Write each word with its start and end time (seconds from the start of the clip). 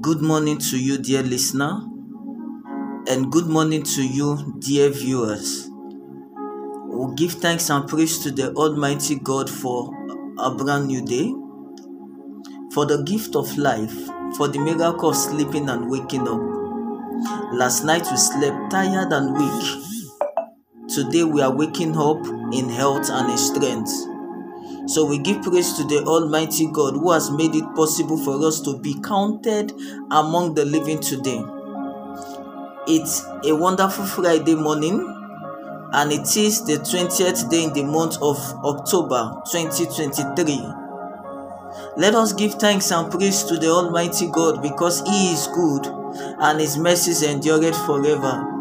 Good 0.00 0.22
morning 0.22 0.58
to 0.70 0.78
you, 0.78 0.96
dear 0.96 1.22
listener, 1.22 1.82
and 3.08 3.30
good 3.30 3.46
morning 3.46 3.82
to 3.82 4.02
you, 4.06 4.54
dear 4.58 4.90
viewers. 4.90 5.68
Give 7.16 7.32
thanks 7.32 7.70
and 7.70 7.88
praise 7.88 8.18
to 8.24 8.30
the 8.30 8.52
Almighty 8.52 9.14
God 9.14 9.48
for 9.48 9.90
a 10.38 10.54
brand 10.54 10.88
new 10.88 11.02
day, 11.02 11.32
for 12.74 12.84
the 12.84 13.02
gift 13.06 13.34
of 13.34 13.56
life, 13.56 13.94
for 14.36 14.48
the 14.48 14.58
miracle 14.58 15.08
of 15.08 15.16
sleeping 15.16 15.70
and 15.70 15.90
waking 15.90 16.28
up. 16.28 16.42
Last 17.54 17.84
night 17.84 18.06
we 18.10 18.18
slept 18.18 18.70
tired 18.70 19.14
and 19.14 19.32
weak. 19.32 20.90
Today 20.90 21.24
we 21.24 21.40
are 21.40 21.56
waking 21.56 21.96
up 21.96 22.22
in 22.52 22.68
health 22.68 23.08
and 23.08 23.30
in 23.30 23.38
strength. 23.38 23.92
So 24.90 25.06
we 25.06 25.16
give 25.16 25.42
praise 25.42 25.72
to 25.78 25.84
the 25.84 26.04
Almighty 26.04 26.66
God 26.70 26.96
who 26.96 27.12
has 27.12 27.30
made 27.30 27.54
it 27.54 27.64
possible 27.74 28.18
for 28.18 28.44
us 28.46 28.60
to 28.60 28.78
be 28.78 28.94
counted 29.00 29.72
among 30.10 30.52
the 30.52 30.66
living 30.66 31.00
today. 31.00 31.42
It's 32.86 33.24
a 33.42 33.56
wonderful 33.56 34.04
Friday 34.04 34.54
morning 34.54 35.15
and 35.92 36.12
it 36.12 36.36
is 36.36 36.64
the 36.64 36.78
20th 36.78 37.50
day 37.50 37.64
in 37.64 37.72
the 37.72 37.84
month 37.84 38.16
of 38.20 38.36
October 38.64 39.40
2023. 39.50 40.86
Let 41.96 42.14
us 42.14 42.32
give 42.32 42.54
thanks 42.54 42.90
and 42.90 43.10
praise 43.10 43.44
to 43.44 43.58
the 43.58 43.68
Almighty 43.68 44.28
God 44.30 44.62
because 44.62 45.02
He 45.02 45.32
is 45.32 45.46
good 45.48 45.86
and 46.40 46.60
His 46.60 46.76
mercies 46.76 47.22
endure 47.22 47.72
forever. 47.72 48.52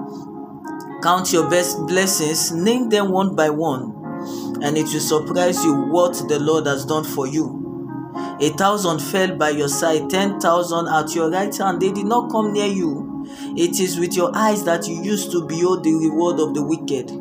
Count 1.02 1.32
your 1.34 1.50
best 1.50 1.78
blessings, 1.88 2.52
name 2.52 2.90
them 2.90 3.12
one 3.12 3.36
by 3.36 3.50
one 3.50 3.95
and 4.62 4.78
it 4.78 4.86
will 4.86 5.00
surprise 5.00 5.64
you 5.64 5.73
what 5.73 6.14
the 6.28 6.39
Lord 6.39 6.66
has 6.66 6.86
done 6.86 7.04
for 7.04 7.28
you. 7.28 7.62
A 8.42 8.50
thousand 8.50 9.00
fell 9.00 9.36
by 9.36 9.50
your 9.52 9.67
side, 9.67 10.10
ten 10.10 10.39
thousand 10.39 10.88
at 10.88 11.14
your 11.14 11.30
right 11.30 11.56
hand, 11.56 11.82
they 11.82 11.92
did 11.92 12.06
not 12.06 12.32
come 12.32 12.54
near 12.54 12.67
you. 12.67 13.14
It 13.58 13.80
is 13.80 14.00
with 14.00 14.16
your 14.16 14.36
eyes 14.36 14.64
that 14.66 14.88
you 14.88 15.02
used 15.02 15.31
to 15.31 15.45
behold 15.48 15.84
the 15.84 15.94
reward 15.94 16.39
of 16.39 16.53
the 16.53 16.64
wicked. 16.64 17.11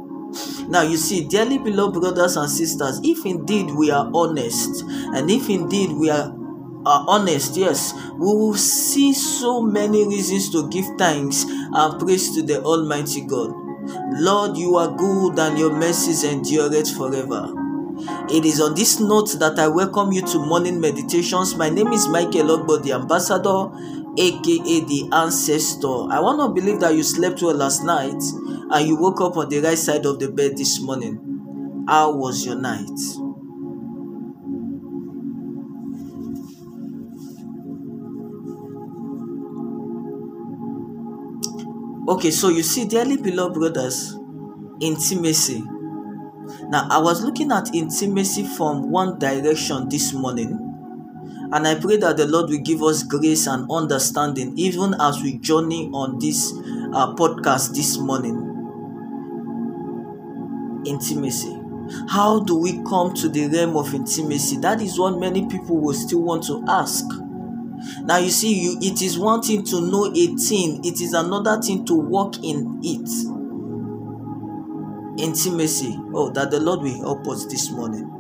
Now, 0.68 0.82
you 0.82 0.96
see, 0.96 1.24
dearly 1.28 1.58
beloved 1.58 2.00
brothers 2.00 2.36
and 2.36 2.50
sisters, 2.50 3.00
if 3.04 3.24
indeed 3.24 3.70
we 3.70 3.90
are 3.90 4.10
honest, 4.12 4.82
and 4.82 5.30
if 5.30 5.48
indeed 5.48 5.92
we 5.92 6.10
are 6.10 6.34
are 6.86 7.05
honest, 7.08 7.56
yes, 7.56 7.94
we 8.12 8.27
will 8.27 8.55
see 8.55 9.14
so 9.14 9.62
many 9.62 10.06
reasons 10.06 10.50
to 10.50 10.68
give 10.68 10.84
thanks 10.98 11.44
and 11.48 11.98
praise 11.98 12.34
to 12.34 12.42
the 12.42 12.62
Almighty 12.62 13.22
God. 13.22 13.52
Lord, 14.20 14.56
you 14.56 14.77
are 14.77 14.94
good 14.94 15.38
and 15.38 15.58
your 15.58 15.72
mercies 15.72 16.24
endureth 16.24 16.94
forever. 16.94 17.52
It 18.28 18.44
is 18.44 18.60
on 18.60 18.74
this 18.74 19.00
note 19.00 19.38
that 19.38 19.58
I 19.58 19.68
welcome 19.68 20.12
you 20.12 20.22
to 20.22 20.38
morning 20.38 20.80
meditations. 20.80 21.55
My 21.56 21.70
name 21.70 21.92
is 21.92 22.08
Michael 22.08 22.58
Ogbo, 22.58 22.82
the 22.82 22.92
ambassador, 22.92 23.70
aka 24.18 24.80
the 24.80 25.08
ancestor. 25.12 26.10
I 26.10 26.20
want 26.20 26.40
to 26.40 26.60
believe 26.60 26.80
that 26.80 26.94
you 26.94 27.02
slept 27.02 27.42
well 27.42 27.54
last 27.56 27.82
night 27.84 28.22
and 28.70 28.86
you 28.88 28.96
woke 28.96 29.20
up 29.20 29.36
on 29.36 29.48
the 29.48 29.60
right 29.60 29.78
side 29.78 30.06
of 30.06 30.18
the 30.18 30.30
bed 30.30 30.56
this 30.56 30.80
morning. 30.80 31.84
How 31.88 32.14
was 32.16 32.44
your 32.46 32.56
night? 32.56 32.88
Okay, 42.06 42.30
so 42.30 42.50
you 42.50 42.62
see, 42.62 42.84
dearly 42.84 43.16
beloved 43.16 43.55
brothers, 43.55 44.14
intimacy. 44.80 45.62
Now, 46.68 46.86
I 46.90 46.98
was 46.98 47.22
looking 47.22 47.50
at 47.50 47.74
intimacy 47.74 48.44
from 48.46 48.90
one 48.90 49.18
direction 49.18 49.89
this 49.89 50.12
morning, 50.12 50.64
and 51.54 51.68
I 51.68 51.76
pray 51.76 51.96
that 51.98 52.16
the 52.16 52.26
Lord 52.26 52.50
will 52.50 52.58
give 52.58 52.82
us 52.82 53.04
grace 53.04 53.46
and 53.46 53.70
understanding 53.70 54.58
even 54.58 54.92
as 55.00 55.22
we 55.22 55.38
journey 55.38 55.88
on 55.94 56.18
this 56.18 56.50
uh, 56.52 57.14
podcast 57.14 57.76
this 57.76 57.96
morning. 57.96 58.50
Intimacy. 60.84 61.56
How 62.08 62.40
do 62.40 62.56
we 62.56 62.82
come 62.82 63.14
to 63.14 63.28
the 63.28 63.46
realm 63.46 63.76
of 63.76 63.94
intimacy? 63.94 64.56
That 64.56 64.82
is 64.82 64.98
what 64.98 65.20
many 65.20 65.46
people 65.46 65.76
will 65.76 65.94
still 65.94 66.22
want 66.22 66.42
to 66.46 66.64
ask. 66.66 67.04
Now 68.02 68.16
you 68.16 68.30
see, 68.30 68.52
you 68.60 68.78
it 68.80 69.00
is 69.00 69.16
one 69.16 69.40
thing 69.40 69.62
to 69.66 69.80
know 69.80 70.06
a 70.06 70.26
thing, 70.36 70.84
it 70.84 71.00
is 71.00 71.12
another 71.12 71.62
thing 71.62 71.84
to 71.86 71.94
walk 71.94 72.34
in 72.42 72.80
it. 72.82 73.08
Intimacy. 75.22 75.96
Oh, 76.12 76.30
that 76.30 76.50
the 76.50 76.58
Lord 76.58 76.80
will 76.80 76.98
help 77.00 77.28
us 77.28 77.44
this 77.46 77.70
morning. 77.70 78.10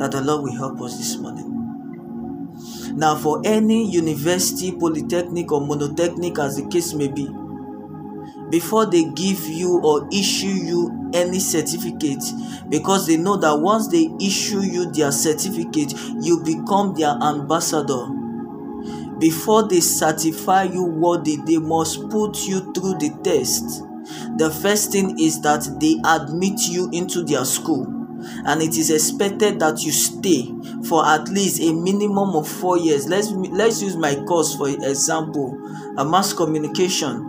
That 0.00 0.12
the 0.12 0.22
Lord 0.22 0.44
will 0.44 0.56
help 0.56 0.80
us 0.80 0.96
this 0.96 1.18
morning. 1.18 2.96
Now, 2.96 3.16
for 3.16 3.42
any 3.44 3.86
university, 3.86 4.72
polytechnic, 4.72 5.52
or 5.52 5.60
monotechnic, 5.60 6.38
as 6.38 6.56
the 6.56 6.66
case 6.68 6.94
may 6.94 7.08
be, 7.08 7.28
before 8.48 8.86
they 8.86 9.04
give 9.10 9.46
you 9.46 9.78
or 9.84 10.08
issue 10.10 10.46
you 10.46 11.10
any 11.12 11.38
certificate 11.38 12.24
because 12.70 13.06
they 13.06 13.18
know 13.18 13.36
that 13.36 13.60
once 13.60 13.88
they 13.88 14.08
issue 14.22 14.60
you 14.60 14.90
their 14.90 15.12
certificate 15.12 15.92
you 16.22 16.42
become 16.44 16.94
their 16.94 17.10
ambassador. 17.22 18.06
Before 19.18 19.68
they 19.68 19.80
certify 19.80 20.62
you 20.62 20.82
worthy 20.82 21.36
they 21.36 21.58
must 21.58 22.08
put 22.08 22.38
you 22.48 22.72
through 22.72 22.94
the 22.94 23.14
test. 23.22 23.82
The 24.38 24.50
first 24.50 24.92
thing 24.92 25.18
is 25.20 25.42
that 25.42 25.76
they 25.78 25.96
admit 26.08 26.68
you 26.70 26.88
into 26.90 27.22
their 27.22 27.44
school 27.44 27.99
and 28.46 28.62
it 28.62 28.76
is 28.76 28.90
expected 28.90 29.58
that 29.60 29.82
you 29.82 29.92
stay 29.92 30.52
for 30.88 31.06
at 31.06 31.28
least 31.28 31.60
a 31.60 31.72
minimum 31.72 32.36
of 32.36 32.48
four 32.48 32.78
years 32.78 33.08
let's 33.08 33.30
let's 33.30 33.82
use 33.82 33.96
my 33.96 34.14
course 34.26 34.54
for 34.54 34.68
example 34.68 35.56
a 35.98 36.04
mass 36.04 36.32
communication 36.32 37.26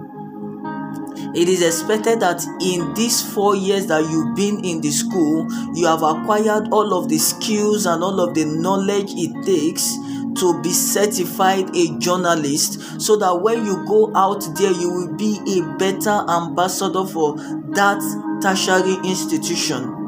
it 1.34 1.48
is 1.48 1.62
expected 1.62 2.20
that 2.20 2.44
in 2.62 2.94
these 2.94 3.22
four 3.34 3.56
years 3.56 3.88
that 3.88 4.02
you've 4.10 4.36
been 4.36 4.66
in 4.66 4.82
the 4.82 4.92
school, 4.92 5.48
you 5.74 5.88
have 5.88 6.04
acquired 6.04 6.68
all 6.74 6.94
of 6.94 7.08
the 7.08 7.18
skills 7.18 7.86
and 7.86 8.04
all 8.04 8.20
of 8.20 8.36
the 8.36 8.44
knowledge 8.44 9.12
it 9.16 9.46
takes 9.46 9.96
to 10.36 10.62
be 10.62 10.72
certified 10.72 11.74
a 11.76 11.98
journalist 12.00 13.02
so 13.02 13.16
that 13.18 13.42
when 13.42 13.66
you 13.66 13.86
go 13.86 14.12
out 14.16 14.44
there, 14.58 14.72
you 14.72 14.90
will 14.90 15.16
be 15.16 15.40
a 15.58 15.78
better 15.78 16.24
ambassador 16.30 17.06
for 17.06 17.38
that 17.76 18.02
tertiary 18.42 18.96
institution. 19.10 20.01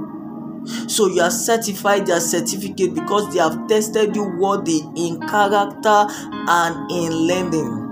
So 0.66 1.08
you 1.08 1.22
are 1.22 1.32
certified 1.32 2.08
their 2.08 2.20
certificate 2.20 2.94
because 2.94 3.34
they 3.34 3.40
have 3.40 3.68
tested 3.68 4.16
you 4.16 4.24
worthy 4.38 4.82
in 4.96 5.20
character 5.22 6.06
and 6.48 6.92
in 6.92 7.12
learning. 7.12 7.84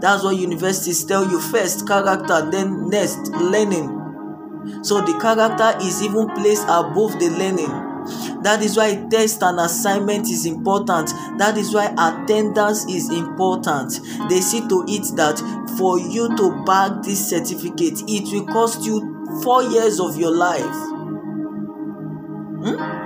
That's 0.00 0.22
what 0.22 0.36
universities 0.36 1.04
tell 1.04 1.28
you 1.30 1.40
first 1.40 1.86
character, 1.86 2.48
then 2.50 2.88
next 2.88 3.28
learning. 3.32 4.00
So 4.82 5.00
the 5.00 5.18
character 5.20 5.76
is 5.84 6.02
even 6.02 6.28
placed 6.30 6.64
above 6.64 7.18
the 7.18 7.28
learning. 7.38 7.94
That 8.42 8.62
is 8.62 8.76
why 8.76 9.06
test 9.10 9.42
and 9.42 9.58
assignment 9.58 10.28
is 10.28 10.46
important. 10.46 11.08
That 11.38 11.56
is 11.56 11.74
why 11.74 11.86
attendance 11.86 12.84
is 12.86 13.10
important. 13.10 13.98
They 14.28 14.40
see 14.40 14.60
to 14.68 14.84
it 14.86 15.16
that 15.16 15.38
for 15.78 15.98
you 15.98 16.34
to 16.36 16.64
bag 16.64 17.02
this 17.02 17.30
certificate, 17.30 18.02
it 18.06 18.32
will 18.32 18.46
cost 18.46 18.84
you 18.84 19.40
four 19.42 19.62
years 19.62 20.00
of 20.00 20.18
your 20.18 20.32
life. 20.32 20.93
Hmm? 22.64 23.04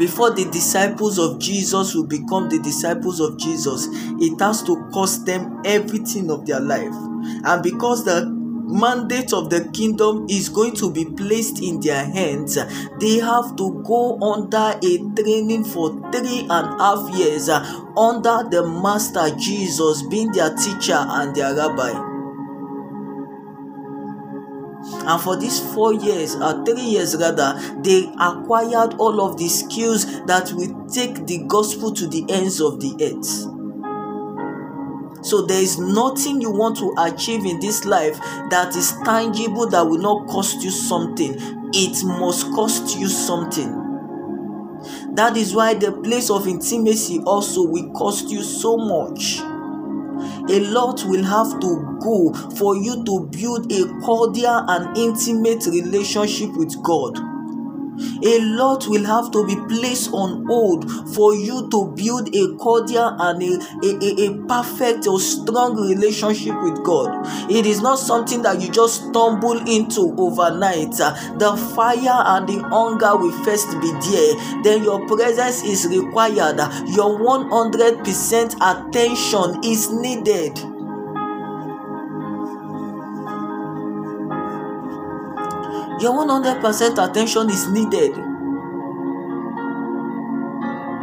before 0.00 0.30
the 0.30 0.46
disciples 0.46 1.18
of 1.18 1.38
Jesus 1.38 1.94
will 1.94 2.06
become 2.06 2.48
the 2.48 2.58
disciples 2.58 3.20
of 3.20 3.36
Jesus, 3.36 3.86
it 4.18 4.40
has 4.40 4.62
to 4.62 4.88
cost 4.94 5.26
them 5.26 5.60
everything 5.62 6.30
of 6.30 6.46
their 6.46 6.58
life. 6.58 6.94
And 7.44 7.62
because 7.62 8.06
the 8.06 8.24
mandate 8.24 9.34
of 9.34 9.50
the 9.50 9.68
kingdom 9.74 10.26
is 10.30 10.48
going 10.48 10.74
to 10.76 10.90
be 10.90 11.04
placed 11.04 11.62
in 11.62 11.80
their 11.80 12.02
hands, 12.02 12.54
they 12.98 13.18
have 13.18 13.56
to 13.56 13.84
go 13.86 14.18
under 14.22 14.78
a 14.82 15.22
training 15.22 15.64
for 15.64 15.90
three 16.10 16.46
and 16.48 16.50
a 16.50 16.78
half 16.78 17.14
years 17.14 17.50
under 17.50 18.48
the 18.48 18.66
Master 18.82 19.28
Jesus, 19.36 20.02
being 20.04 20.32
their 20.32 20.54
teacher 20.54 20.96
and 20.96 21.36
their 21.36 21.54
rabbi. 21.54 22.09
And 25.06 25.20
for 25.20 25.36
these 25.38 25.60
four 25.74 25.92
years 25.94 26.34
or 26.36 26.64
three 26.64 26.80
years 26.82 27.16
rather 27.16 27.54
they 27.82 28.04
acquired 28.20 28.94
all 28.98 29.20
of 29.20 29.38
the 29.38 29.48
skills 29.48 30.04
that 30.26 30.50
will 30.52 30.86
take 30.88 31.26
the 31.26 31.38
gospel 31.46 31.92
to 31.92 32.06
the 32.08 32.24
ends 32.28 32.60
of 32.60 32.80
the 32.80 32.92
earth 33.02 33.60
So 35.22 35.42
there 35.42 35.60
is 35.60 35.78
nothing 35.78 36.40
you 36.40 36.50
want 36.50 36.78
to 36.78 36.94
achieve 36.98 37.44
in 37.44 37.60
this 37.60 37.84
life 37.84 38.18
that 38.50 38.74
is 38.74 38.92
tangible 39.04 39.68
that 39.68 39.82
will 39.82 39.98
not 39.98 40.26
cost 40.28 40.62
you 40.62 40.70
something. 40.70 41.34
It 41.74 42.02
must 42.04 42.50
cost 42.52 42.98
you 42.98 43.06
something. 43.08 43.76
That 45.14 45.36
is 45.36 45.54
why 45.54 45.74
the 45.74 45.92
place 45.92 46.30
of 46.30 46.48
intimacy 46.48 47.20
also 47.26 47.66
will 47.66 47.90
cost 47.92 48.30
you 48.30 48.42
so 48.42 48.76
much. 48.76 49.40
A 50.48 50.60
lot 50.60 51.04
will 51.06 51.24
have 51.24 51.60
to 51.60 51.98
go 52.00 52.32
for 52.56 52.76
you 52.76 53.04
to 53.04 53.28
build 53.30 53.70
a 53.72 53.86
cordial 54.00 54.64
and 54.68 54.96
intimate 54.96 55.66
relationship 55.66 56.50
with 56.56 56.82
God. 56.82 57.29
A 58.22 58.40
lot 58.40 58.86
will 58.88 59.04
have 59.04 59.30
to 59.32 59.46
be 59.46 59.56
placed 59.68 60.12
on 60.12 60.46
hold 60.46 60.90
for 61.14 61.34
you 61.34 61.68
to 61.70 61.92
build 61.96 62.34
a 62.34 62.54
cordial 62.56 63.16
and 63.18 63.42
a, 63.42 63.58
a, 63.84 63.90
a, 64.02 64.26
a 64.26 64.46
perfect 64.46 65.06
or 65.06 65.20
strong 65.20 65.76
relationship 65.76 66.54
with 66.62 66.82
God. 66.84 67.26
It 67.50 67.66
is 67.66 67.80
not 67.80 67.98
something 67.98 68.42
that 68.42 68.60
you 68.60 68.70
just 68.70 69.08
stumble 69.08 69.58
into 69.68 70.14
overnight. 70.18 70.92
The 70.92 71.72
fire 71.74 72.22
and 72.26 72.48
the 72.48 72.60
hunger 72.68 73.16
will 73.16 73.32
first 73.44 73.68
be 73.80 73.90
there. 73.92 74.62
Then 74.62 74.84
your 74.84 75.06
presence 75.06 75.62
is 75.62 75.86
required. 75.86 76.58
Your 76.88 77.18
100% 77.18 78.56
attention 78.60 79.64
is 79.64 79.90
needed. 79.90 80.79
Your 86.00 86.14
100% 86.14 87.10
attention 87.10 87.50
is 87.50 87.68
needed. 87.68 88.14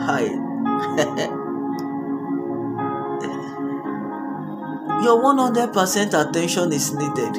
Hi. 0.01 0.23
Your 5.03 5.21
100% 5.21 6.29
attention 6.29 6.73
is 6.73 6.93
needed. 6.93 7.37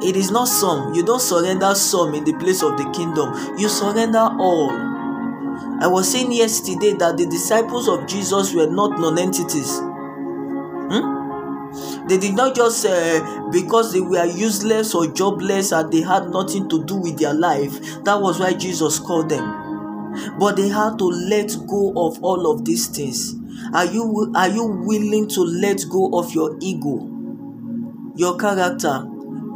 It 0.00 0.14
is 0.14 0.30
not 0.30 0.46
some. 0.46 0.94
You 0.94 1.04
don't 1.04 1.20
surrender 1.20 1.74
some 1.74 2.14
in 2.14 2.22
the 2.22 2.34
place 2.34 2.62
of 2.62 2.78
the 2.78 2.88
kingdom. 2.90 3.34
You 3.58 3.68
surrender 3.68 4.28
all. 4.38 4.70
I 5.80 5.88
was 5.88 6.12
saying 6.12 6.30
yesterday 6.30 6.92
that 6.94 7.16
the 7.16 7.26
disciples 7.26 7.88
of 7.88 8.06
Jesus 8.06 8.54
were 8.54 8.68
not 8.68 9.00
non 9.00 9.18
entities. 9.18 9.78
Hmm? 9.80 11.17
They 12.08 12.18
did 12.18 12.34
not 12.34 12.54
just 12.54 12.86
uh, 12.86 13.50
because 13.50 13.92
they 13.92 14.00
were 14.00 14.24
useless 14.24 14.94
or 14.94 15.06
jobless 15.08 15.72
and 15.72 15.92
they 15.92 16.00
had 16.00 16.30
nothing 16.30 16.68
to 16.70 16.84
do 16.84 16.96
with 16.96 17.18
their 17.18 17.34
life. 17.34 17.72
That 18.04 18.20
was 18.20 18.40
why 18.40 18.54
Jesus 18.54 18.98
called 18.98 19.28
them. 19.28 20.38
But 20.38 20.56
they 20.56 20.68
had 20.68 20.98
to 20.98 21.04
let 21.04 21.54
go 21.66 21.92
of 21.96 22.22
all 22.24 22.50
of 22.50 22.64
these 22.64 22.86
things. 22.86 23.34
Are 23.74 23.84
you 23.84 24.32
are 24.34 24.48
you 24.48 24.64
willing 24.64 25.28
to 25.28 25.42
let 25.42 25.84
go 25.90 26.18
of 26.18 26.32
your 26.34 26.56
ego, 26.60 27.10
your 28.16 28.36
character, 28.38 29.06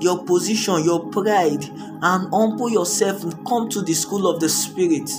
your 0.01 0.25
position, 0.25 0.85
your 0.85 1.09
pride, 1.11 1.65
and 1.65 2.29
humble 2.31 2.69
yourself 2.71 3.23
and 3.25 3.47
come 3.47 3.69
to 3.71 3.81
the 3.81 3.95
school 3.95 4.27
of 4.27 4.41
the 4.41 4.49
spirit, 4.49 5.11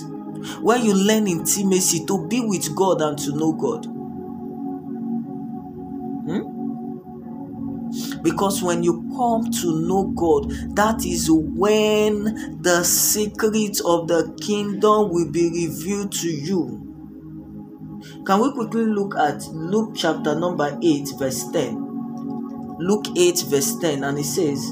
where 0.60 0.78
you 0.78 0.94
learn 0.94 1.26
intimacy 1.26 2.04
to 2.06 2.26
be 2.28 2.40
with 2.40 2.74
God 2.76 3.00
and 3.00 3.18
to 3.18 3.32
know 3.34 3.52
God? 3.52 3.93
Because 8.24 8.62
when 8.62 8.82
you 8.82 9.06
come 9.14 9.50
to 9.60 9.86
know 9.86 10.04
God, 10.16 10.50
that 10.76 11.04
is 11.04 11.28
when 11.30 12.62
the 12.62 12.82
secrets 12.82 13.80
of 13.80 14.08
the 14.08 14.34
kingdom 14.40 15.10
will 15.10 15.30
be 15.30 15.50
revealed 15.50 16.10
to 16.12 16.28
you. 16.28 16.80
Can 18.24 18.40
we 18.40 18.50
quickly 18.52 18.86
look 18.86 19.14
at 19.16 19.46
Luke 19.48 19.92
chapter 19.94 20.34
number 20.34 20.78
8, 20.82 21.10
verse 21.18 21.46
10? 21.52 22.78
Luke 22.78 23.04
8, 23.14 23.44
verse 23.48 23.76
10, 23.76 24.02
and 24.02 24.18
it 24.18 24.24
says, 24.24 24.70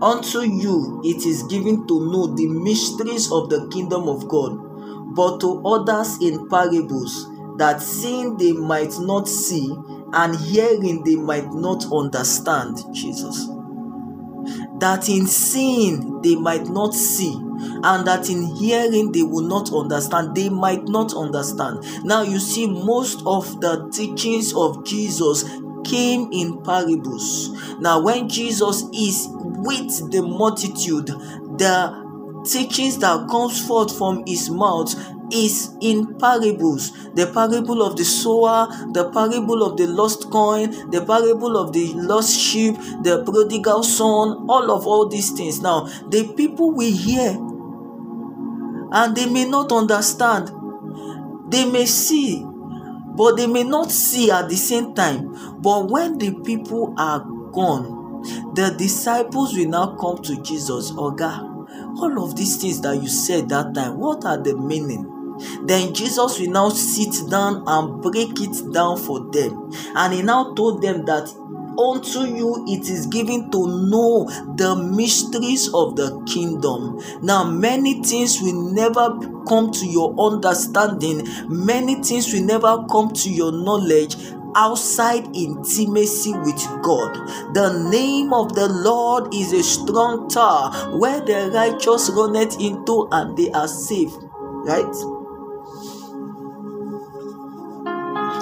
Unto 0.00 0.42
you 0.42 1.02
it 1.04 1.26
is 1.26 1.42
given 1.44 1.86
to 1.88 2.12
know 2.12 2.28
the 2.28 2.46
mysteries 2.46 3.32
of 3.32 3.50
the 3.50 3.68
kingdom 3.72 4.08
of 4.08 4.28
God, 4.28 4.56
but 5.16 5.40
to 5.40 5.60
others 5.66 6.16
in 6.22 6.48
parables, 6.48 7.26
that 7.58 7.82
seeing 7.82 8.36
they 8.36 8.52
might 8.52 8.94
not 9.00 9.26
see, 9.28 9.74
and 10.12 10.36
hearing 10.36 11.02
they 11.04 11.16
might 11.16 11.52
not 11.52 11.84
understand 11.92 12.78
Jesus. 12.92 13.48
That 14.78 15.08
in 15.08 15.26
seeing 15.26 16.20
they 16.22 16.34
might 16.34 16.66
not 16.66 16.94
see, 16.94 17.32
and 17.34 18.06
that 18.06 18.28
in 18.28 18.42
hearing 18.56 19.12
they 19.12 19.22
will 19.22 19.46
not 19.46 19.72
understand. 19.72 20.34
They 20.34 20.48
might 20.48 20.84
not 20.84 21.14
understand. 21.14 21.84
Now, 22.04 22.22
you 22.22 22.38
see, 22.40 22.66
most 22.66 23.22
of 23.24 23.60
the 23.60 23.88
teachings 23.92 24.52
of 24.54 24.84
Jesus 24.84 25.44
came 25.84 26.28
in 26.32 26.62
parables. 26.62 27.50
Now, 27.78 28.00
when 28.02 28.28
Jesus 28.28 28.84
is 28.92 29.28
with 29.30 30.10
the 30.10 30.22
multitude, 30.22 31.06
the 31.06 32.01
teachings 32.44 32.98
that 32.98 33.28
comes 33.28 33.66
forth 33.66 33.96
from 33.96 34.22
his 34.26 34.50
mouth 34.50 34.94
is 35.32 35.74
in 35.80 36.18
parables. 36.18 36.92
The 37.14 37.30
parable 37.32 37.82
of 37.82 37.96
the 37.96 38.04
sower 38.04 38.68
the 38.92 39.10
parable 39.10 39.62
of 39.62 39.76
the 39.76 39.86
lost 39.86 40.30
coin 40.30 40.70
the 40.90 41.04
parable 41.04 41.56
of 41.56 41.72
the 41.72 41.92
lost 41.94 42.38
sheep 42.38 42.76
the 43.02 43.22
prodigal 43.24 43.82
son 43.82 44.46
all 44.48 44.70
of 44.70 44.86
all 44.86 45.08
these 45.08 45.30
things. 45.30 45.60
Now 45.60 45.86
the 46.08 46.32
people 46.36 46.72
will 46.72 46.92
hear 46.92 47.30
and 48.94 49.16
they 49.16 49.26
may 49.26 49.44
not 49.48 49.72
understand. 49.72 50.50
They 51.50 51.64
may 51.70 51.86
see 51.86 52.44
but 53.14 53.36
they 53.36 53.46
may 53.46 53.64
not 53.64 53.90
see 53.90 54.30
at 54.30 54.48
the 54.48 54.56
same 54.56 54.94
time. 54.94 55.60
But 55.60 55.90
when 55.90 56.18
the 56.18 56.34
people 56.44 56.94
are 56.96 57.20
gone 57.52 58.02
the 58.54 58.74
disciples 58.78 59.56
will 59.56 59.68
now 59.68 59.96
come 59.96 60.22
to 60.22 60.40
jesus 60.42 60.92
oga 60.92 61.51
all 61.98 62.24
of 62.24 62.36
these 62.36 62.56
things 62.56 62.80
that 62.80 63.00
you 63.00 63.08
said 63.08 63.48
that 63.48 63.74
time 63.74 63.98
what 63.98 64.24
are 64.24 64.38
the 64.42 64.56
meaning 64.56 65.08
then 65.64 65.94
Jesus 65.94 66.38
will 66.38 66.50
now 66.50 66.68
sit 66.68 67.28
down 67.30 67.64
and 67.66 68.02
break 68.02 68.40
it 68.40 68.72
down 68.72 68.96
for 68.98 69.20
them. 69.32 69.72
And 69.96 70.12
he 70.12 70.22
now 70.22 70.54
told 70.54 70.82
them 70.82 71.04
that 71.06 71.34
unto 71.78 72.20
you 72.20 72.64
it 72.68 72.88
is 72.88 73.06
given 73.06 73.50
to 73.50 73.66
know 73.88 74.24
the 74.56 74.76
mysteries 74.76 75.68
of 75.72 75.96
the 75.96 76.22
kingdom. 76.32 77.00
Now, 77.22 77.44
many 77.44 78.02
things 78.02 78.40
will 78.40 78.72
never 78.72 79.18
come 79.48 79.72
to 79.72 79.86
your 79.86 80.14
understanding, 80.18 81.26
many 81.48 81.96
things 82.02 82.32
will 82.32 82.44
never 82.44 82.84
come 82.90 83.12
to 83.12 83.30
your 83.30 83.52
knowledge 83.52 84.16
outside 84.54 85.34
intimacy 85.34 86.32
with 86.32 86.62
God. 86.82 87.14
The 87.54 87.88
name 87.90 88.32
of 88.32 88.54
the 88.54 88.68
Lord 88.68 89.34
is 89.34 89.52
a 89.52 89.62
strong 89.62 90.28
tower 90.28 90.98
where 90.98 91.20
the 91.20 91.50
righteous 91.52 92.10
run 92.10 92.36
it 92.36 92.60
into 92.60 93.08
and 93.12 93.36
they 93.36 93.50
are 93.52 93.68
safe. 93.68 94.12
Right? 94.64 94.94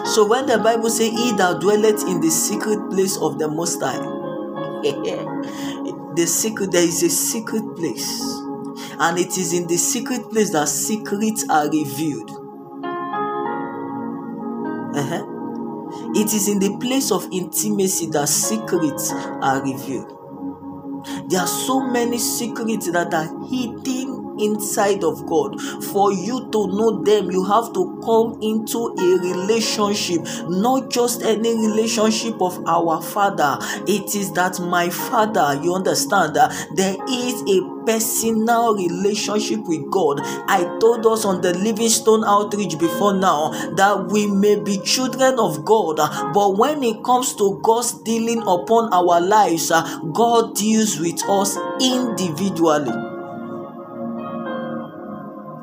So 0.06 0.26
when 0.26 0.46
the 0.46 0.58
Bible 0.58 0.90
says, 0.90 1.10
He 1.10 1.32
that 1.32 1.60
dwelleth 1.60 2.06
in 2.08 2.20
the 2.20 2.30
secret 2.30 2.90
place 2.90 3.16
of 3.18 3.38
the 3.38 3.48
Most 3.48 3.80
High, 3.80 3.98
the 6.16 6.26
secret, 6.26 6.72
there 6.72 6.82
is 6.82 7.02
a 7.02 7.10
secret 7.10 7.76
place. 7.76 8.20
And 8.98 9.18
it 9.18 9.38
is 9.38 9.52
in 9.52 9.66
the 9.66 9.76
secret 9.76 10.30
place 10.30 10.50
that 10.50 10.68
secrets 10.68 11.44
are 11.48 11.70
revealed. 11.70 12.39
It 16.20 16.34
is 16.34 16.48
in 16.48 16.58
the 16.58 16.76
place 16.76 17.10
of 17.12 17.26
intimacy 17.32 18.04
that 18.08 18.28
secrets 18.28 19.10
are 19.10 19.62
revealed. 19.62 20.18
There 21.30 21.40
are 21.40 21.46
so 21.46 21.80
many 21.80 22.18
secrets 22.18 22.90
that 22.92 23.14
are 23.14 23.46
hidden 23.48 24.19
inside 24.40 25.04
of 25.04 25.26
God. 25.26 25.60
For 25.92 26.12
you 26.12 26.48
to 26.50 26.66
know 26.68 27.02
them, 27.02 27.30
you 27.30 27.44
have 27.44 27.72
to 27.74 28.00
come 28.04 28.38
into 28.42 28.94
a 28.98 29.18
relationship, 29.20 30.22
not 30.48 30.90
just 30.90 31.22
any 31.22 31.54
relationship 31.54 32.40
of 32.40 32.62
our 32.66 33.02
Father. 33.02 33.58
It 33.86 34.14
is 34.14 34.32
that 34.32 34.60
my 34.60 34.90
Father, 34.90 35.60
you 35.62 35.74
understand 35.74 36.36
that 36.36 36.50
there 36.74 36.96
is 37.08 37.42
a 37.48 37.80
personal 37.86 38.74
relationship 38.74 39.60
with 39.64 39.90
God. 39.90 40.20
I 40.48 40.64
told 40.80 41.06
us 41.06 41.24
on 41.24 41.40
the 41.40 41.54
Livingstone 41.54 42.24
outreach 42.24 42.78
before 42.78 43.14
now 43.14 43.50
that 43.74 44.08
we 44.10 44.26
may 44.26 44.60
be 44.60 44.78
children 44.78 45.38
of 45.38 45.64
God, 45.64 45.96
but 46.32 46.56
when 46.56 46.82
it 46.82 47.02
comes 47.02 47.34
to 47.36 47.60
God's 47.62 47.92
dealing 48.02 48.42
upon 48.42 48.92
our 48.92 49.20
lives, 49.20 49.70
God 50.12 50.54
deals 50.54 50.98
with 50.98 51.22
us 51.28 51.56
individually 51.80 53.09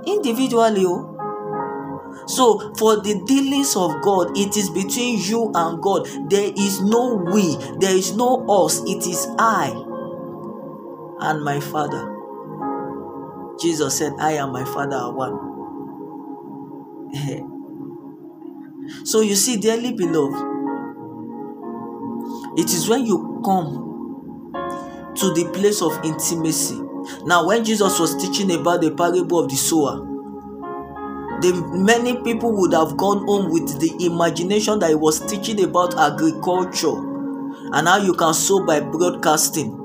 individually 0.07 0.85
oh. 0.85 1.13
So 2.27 2.73
for 2.75 2.97
the 3.01 3.21
dealings 3.25 3.75
of 3.75 4.01
god 4.01 4.37
it 4.37 4.57
is 4.57 4.69
between 4.69 5.19
you 5.19 5.51
and 5.53 5.81
god. 5.81 6.07
There 6.29 6.51
is 6.55 6.81
no 6.81 7.15
we 7.15 7.55
there 7.79 7.95
is 7.95 8.15
no 8.15 8.45
us. 8.47 8.81
It 8.85 9.07
is 9.07 9.27
i 9.37 9.69
and 11.19 11.43
my 11.43 11.59
father. 11.59 12.13
Jesus 13.59 13.97
said 13.97 14.13
i 14.19 14.31
and 14.33 14.51
my 14.51 14.65
father 14.65 14.95
are 14.95 15.13
one. 15.13 15.53
So 19.03 19.19
you 19.19 19.35
see 19.35 19.57
dearly 19.57 19.91
beloved 19.91 20.57
It 22.57 22.73
is 22.73 22.89
when 22.89 23.05
you 23.05 23.39
come 23.45 24.53
to 25.15 25.33
the 25.33 25.47
place 25.53 25.83
of 25.83 25.93
intimacy. 26.03 26.81
Now, 27.23 27.47
when 27.47 27.63
Jesus 27.63 27.99
was 27.99 28.15
teaching 28.15 28.51
about 28.51 28.81
the 28.81 28.91
parable 28.91 29.39
of 29.39 29.49
the 29.49 29.55
sower, 29.55 30.05
the 31.41 31.53
many 31.73 32.21
people 32.23 32.51
would 32.57 32.73
have 32.73 32.97
gone 32.97 33.25
home 33.25 33.51
with 33.51 33.79
the 33.79 34.05
imagination 34.05 34.79
that 34.79 34.89
he 34.89 34.95
was 34.95 35.19
teaching 35.19 35.63
about 35.63 35.97
agriculture 35.97 36.97
and 37.73 37.87
how 37.87 37.97
you 37.97 38.13
can 38.13 38.33
sow 38.33 38.65
by 38.65 38.79
broadcasting. 38.79 39.83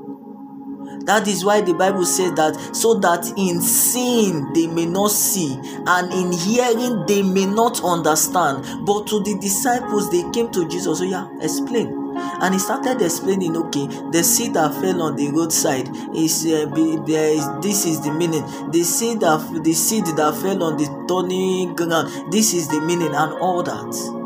That 1.05 1.27
is 1.27 1.43
why 1.43 1.61
the 1.61 1.73
Bible 1.73 2.05
says 2.05 2.31
that 2.35 2.57
so 2.73 2.95
that 2.99 3.27
in 3.37 3.61
seeing 3.61 4.53
they 4.53 4.67
may 4.67 4.85
not 4.85 5.11
see, 5.11 5.53
and 5.85 6.13
in 6.13 6.31
hearing 6.31 7.05
they 7.05 7.21
may 7.21 7.45
not 7.45 7.83
understand. 7.83 8.85
But 8.85 9.07
to 9.07 9.21
the 9.21 9.37
disciples, 9.39 10.09
they 10.09 10.23
came 10.31 10.49
to 10.51 10.67
Jesus. 10.69 10.99
So, 10.99 11.03
yeah, 11.03 11.27
explain 11.41 12.02
and 12.41 12.53
he 12.53 12.59
started 12.59 13.01
explaining 13.01 13.55
okay 13.57 13.87
the 14.11 14.23
seed 14.23 14.53
that 14.53 14.73
fell 14.81 15.01
on 15.01 15.15
the 15.15 15.29
roadside 15.31 15.89
is 16.15 16.45
uh, 16.45 16.65
be, 16.73 16.93
is 17.13 17.47
this 17.61 17.85
is 17.85 18.01
the 18.01 18.11
meaning. 18.11 18.43
The 18.71 18.83
seed 18.83 19.21
that 19.21 19.63
the 19.63 19.73
seed 19.73 20.05
that 20.05 20.35
fell 20.35 20.63
on 20.63 20.77
the 20.77 20.85
thorny 21.07 21.67
ground 21.75 22.31
this 22.31 22.53
is 22.53 22.67
the 22.67 22.81
meaning 22.81 23.13
and 23.13 23.33
all 23.39 23.63
that 23.63 24.22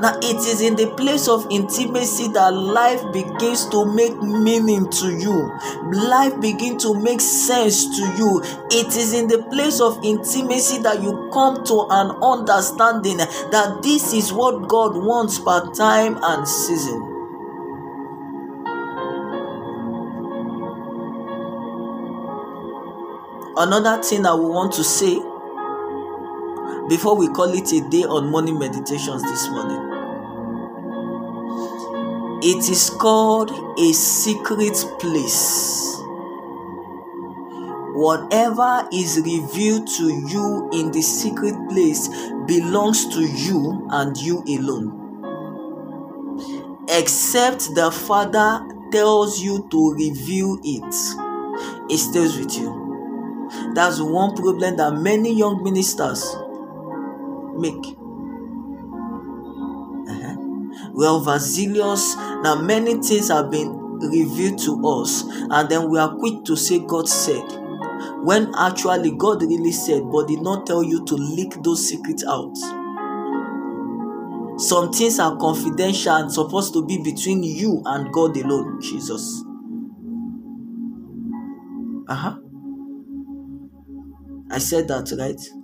now, 0.00 0.16
it 0.22 0.36
is 0.36 0.60
in 0.60 0.76
the 0.76 0.88
place 0.96 1.28
of 1.28 1.46
intimacy 1.50 2.28
that 2.28 2.52
life 2.52 3.02
begins 3.12 3.66
to 3.68 3.84
make 3.84 4.16
meaning 4.22 4.88
to 4.90 5.10
you. 5.10 5.52
Life 5.92 6.40
begins 6.40 6.82
to 6.84 6.94
make 6.94 7.20
sense 7.20 7.84
to 7.96 8.02
you. 8.16 8.42
It 8.70 8.96
is 8.96 9.12
in 9.14 9.28
the 9.28 9.42
place 9.50 9.80
of 9.80 9.98
intimacy 10.04 10.78
that 10.82 11.02
you 11.02 11.30
come 11.32 11.64
to 11.64 11.86
an 11.90 12.10
understanding 12.22 13.18
that 13.18 13.80
this 13.82 14.12
is 14.12 14.32
what 14.32 14.68
God 14.68 14.96
wants 14.96 15.38
per 15.38 15.72
time 15.72 16.18
and 16.22 16.46
season. 16.46 17.14
Another 23.56 24.00
thing 24.02 24.24
I 24.24 24.34
want 24.34 24.72
to 24.74 24.84
say 24.84 25.20
before 26.88 27.16
we 27.16 27.28
call 27.28 27.52
it 27.52 27.70
a 27.72 27.86
day 27.90 28.04
on 28.04 28.30
morning 28.30 28.58
meditations 28.58 29.22
this 29.22 29.48
morning. 29.50 29.98
It 32.42 32.68
is 32.70 32.88
called 32.88 33.50
a 33.78 33.92
secret 33.92 34.76
place. 34.98 35.96
Whatever 37.94 38.88
is 38.92 39.18
revealed 39.18 39.88
to 39.88 40.04
you 40.28 40.70
in 40.72 40.92
the 40.92 41.02
secret 41.02 41.56
place 41.68 42.08
belongs 42.46 43.06
to 43.08 43.20
you 43.20 43.86
and 43.90 44.16
you 44.16 44.42
alone. 44.48 44.94
Except 46.88 47.74
the 47.74 47.90
Father 47.90 48.66
tells 48.92 49.40
you 49.40 49.68
to 49.70 49.92
reveal 49.94 50.58
it, 50.64 50.94
it 51.92 51.98
stays 51.98 52.38
with 52.38 52.56
you. 52.56 52.86
That's 53.74 54.00
one 54.00 54.34
problem 54.36 54.76
that 54.76 54.92
many 54.94 55.34
young 55.34 55.62
ministers 55.62 56.36
make. 57.58 57.96
Uh-huh. 60.08 60.36
We 60.94 61.06
are 61.06 61.14
overzealous. 61.16 62.16
Now, 62.16 62.60
many 62.60 62.94
things 63.02 63.28
have 63.28 63.50
been 63.50 63.72
revealed 64.00 64.58
to 64.60 64.86
us, 64.86 65.24
and 65.50 65.68
then 65.68 65.90
we 65.90 65.98
are 65.98 66.14
quick 66.16 66.44
to 66.44 66.56
say, 66.56 66.80
God 66.80 67.08
said. 67.08 67.44
When 68.22 68.54
actually 68.56 69.12
God 69.12 69.42
really 69.42 69.72
said, 69.72 70.02
but 70.10 70.28
did 70.28 70.40
not 70.40 70.66
tell 70.66 70.82
you 70.82 71.04
to 71.06 71.14
leak 71.14 71.62
those 71.62 71.88
secrets 71.88 72.24
out. 72.26 72.56
Some 74.58 74.92
things 74.92 75.18
are 75.20 75.36
confidential 75.36 76.14
and 76.16 76.32
supposed 76.32 76.72
to 76.74 76.84
be 76.84 76.98
between 77.02 77.42
you 77.42 77.82
and 77.86 78.12
God 78.12 78.36
alone, 78.36 78.80
Jesus. 78.80 79.44
Uh 82.08 82.14
huh. 82.14 82.36
I 84.50 84.58
said 84.58 84.88
that, 84.88 85.12
right? 85.18 85.57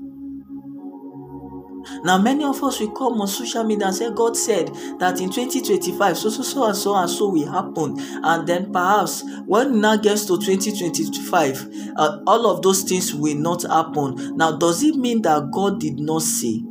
Now, 2.02 2.18
many 2.18 2.44
of 2.44 2.62
us 2.62 2.80
will 2.80 2.90
come 2.92 3.20
on 3.20 3.28
social 3.28 3.64
media 3.64 3.86
and 3.86 3.96
say, 3.96 4.10
God 4.12 4.36
said 4.36 4.68
that 4.98 5.20
in 5.20 5.30
2025, 5.30 6.16
so, 6.16 6.30
so, 6.30 6.42
so, 6.42 6.64
and 6.64 6.76
so, 6.76 6.94
and 6.94 7.10
so 7.10 7.28
will 7.30 7.50
happen. 7.50 7.96
And 8.22 8.46
then 8.46 8.72
perhaps 8.72 9.24
when 9.46 9.80
now 9.80 9.96
gets 9.96 10.26
to 10.26 10.38
2025, 10.38 11.92
uh, 11.96 12.20
all 12.26 12.46
of 12.46 12.62
those 12.62 12.82
things 12.82 13.14
will 13.14 13.36
not 13.36 13.62
happen. 13.62 14.36
Now, 14.36 14.56
does 14.56 14.82
it 14.82 14.96
mean 14.96 15.22
that 15.22 15.50
God 15.50 15.80
did 15.80 15.98
not 15.98 16.22
say? 16.22 16.62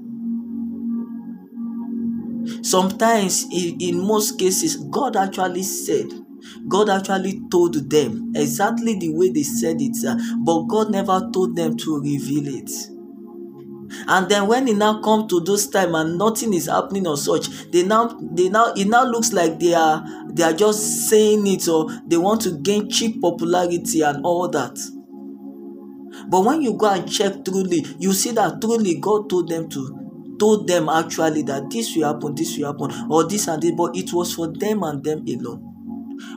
Sometimes, 2.61 3.45
in, 3.51 3.79
in 3.79 4.05
most 4.05 4.37
cases, 4.37 4.77
God 4.77 5.15
actually 5.15 5.63
said, 5.63 6.07
God 6.67 6.89
actually 6.89 7.41
told 7.49 7.89
them 7.89 8.31
exactly 8.35 8.97
the 8.99 9.09
way 9.13 9.29
they 9.29 9.43
said 9.43 9.77
it, 9.79 9.95
uh, 10.05 10.17
but 10.39 10.63
God 10.63 10.91
never 10.91 11.29
told 11.33 11.55
them 11.55 11.77
to 11.77 11.99
reveal 12.01 12.47
it 12.47 12.69
and 14.07 14.29
then 14.29 14.47
when 14.47 14.67
it 14.67 14.75
now 14.75 15.01
come 15.01 15.27
to 15.27 15.39
those 15.41 15.67
time 15.67 15.95
and 15.95 16.17
nothing 16.17 16.53
is 16.53 16.67
happening 16.67 17.07
or 17.07 17.17
such 17.17 17.47
they 17.71 17.83
now 17.83 18.07
they 18.21 18.49
now 18.49 18.73
it 18.75 18.87
now 18.87 19.03
looks 19.03 19.33
like 19.33 19.59
they 19.59 19.73
are 19.73 20.03
they 20.31 20.43
are 20.43 20.53
just 20.53 21.09
saying 21.09 21.45
it 21.47 21.67
or 21.67 21.87
they 22.07 22.17
want 22.17 22.41
to 22.41 22.51
gain 22.59 22.89
cheap 22.89 23.21
popularity 23.21 24.01
and 24.01 24.25
all 24.25 24.47
that. 24.49 24.77
But 26.27 26.41
when 26.41 26.61
you 26.61 26.73
go 26.73 26.89
and 26.91 27.11
check 27.11 27.43
truly 27.45 27.85
you 27.99 28.13
see 28.13 28.31
that 28.31 28.61
truly 28.61 28.99
god 28.99 29.29
told 29.29 29.49
them 29.49 29.69
to 29.69 30.35
told 30.39 30.67
them 30.67 30.89
actually 30.89 31.43
that 31.43 31.69
this 31.69 31.95
will 31.95 32.11
happen 32.11 32.35
this 32.35 32.57
will 32.57 32.65
happen 32.65 32.91
or 33.11 33.27
this 33.27 33.47
and 33.47 33.61
this 33.61 33.71
but 33.75 33.95
it 33.95 34.11
was 34.13 34.33
for 34.33 34.47
them 34.47 34.83
and 34.83 35.03
them 35.03 35.23
alone. 35.27 35.69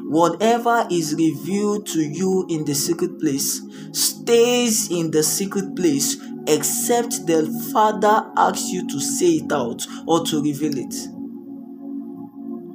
Whatever 0.08 0.86
is 0.90 1.14
revealed 1.14 1.86
to 1.88 2.00
you 2.00 2.46
in 2.48 2.64
the 2.64 2.74
secret 2.74 3.18
place 3.20 3.60
stays 3.92 4.90
in 4.90 5.10
the 5.10 5.22
secret 5.22 5.74
place 5.76 6.16
except 6.46 7.26
the 7.26 7.46
Father 7.72 8.30
asks 8.36 8.70
you 8.70 8.86
to 8.88 9.00
say 9.00 9.36
it 9.36 9.52
out 9.52 9.86
or 10.06 10.24
to 10.26 10.42
reveal 10.42 10.78
it. 10.78 10.94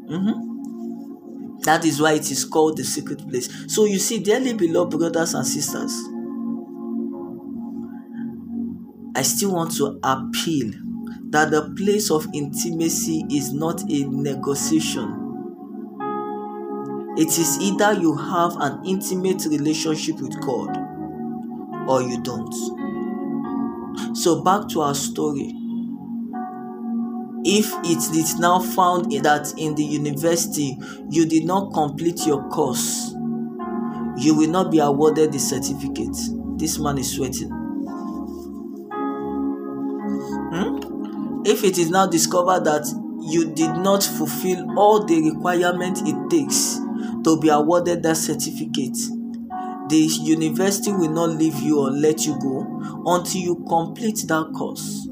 Mm-hmm. 0.10 1.60
That 1.62 1.86
is 1.86 2.02
why 2.02 2.14
it 2.14 2.32
is 2.32 2.44
called 2.44 2.78
the 2.78 2.84
secret 2.84 3.28
place. 3.30 3.50
So 3.74 3.86
you 3.86 4.00
see, 4.00 4.20
dearly 4.20 4.54
beloved 4.54 4.98
brothers 4.98 5.34
and 5.34 5.46
sisters, 5.46 5.94
I 9.16 9.22
still 9.24 9.54
want 9.54 9.76
to 9.78 10.00
appeal 10.04 10.72
that 11.30 11.52
the 11.52 11.74
place 11.78 12.10
of 12.10 12.28
intimacy 12.34 13.26
is 13.32 13.54
not 13.54 13.82
a 13.90 14.06
negotiation. 14.06 15.18
It 17.18 17.38
is 17.38 17.60
either 17.62 17.94
you 17.94 18.16
have 18.16 18.56
an 18.58 18.84
intimate 18.86 19.46
relationship 19.46 20.20
with 20.20 20.40
God 20.42 20.76
or 21.88 22.02
you 22.02 22.22
don't. 22.22 22.54
So, 24.14 24.44
back 24.44 24.68
to 24.70 24.82
our 24.82 24.96
story. 24.96 25.54
If 27.44 27.74
it 27.84 28.16
is 28.16 28.38
now 28.38 28.60
found 28.60 29.12
that 29.24 29.54
in 29.58 29.74
the 29.74 29.84
university 29.84 30.78
you 31.10 31.26
did 31.26 31.46
not 31.46 31.74
complete 31.74 32.26
your 32.26 32.48
course, 32.50 33.14
you 34.18 34.36
will 34.36 34.50
not 34.50 34.70
be 34.70 34.78
awarded 34.78 35.32
the 35.32 35.40
certificate. 35.40 36.16
This 36.58 36.78
man 36.78 37.00
is 37.00 37.16
sweating. 37.16 37.50
Hmm? 40.54 41.42
If 41.46 41.64
it 41.64 41.80
is 41.80 41.90
now 41.90 42.06
discovered 42.06 42.66
that 42.66 42.86
you 43.22 43.54
did 43.56 43.76
not 43.78 44.04
fulfill 44.04 44.78
all 44.78 45.04
the 45.04 45.32
requirements 45.32 46.02
it 46.06 46.30
takes 46.30 46.80
to 47.24 47.40
be 47.40 47.50
awarded 47.50 48.04
that 48.04 48.18
certificate, 48.18 48.98
the 49.92 49.98
university 50.24 50.92
will 50.92 51.10
not 51.12 51.32
leave 51.32 51.60
you 51.60 51.80
or 51.80 51.92
let 51.92 52.26
you 52.26 52.40
go 52.40 52.66
until 53.06 53.42
you 53.42 53.56
complete 53.68 54.24
that 54.28 54.50
course. 54.58 55.08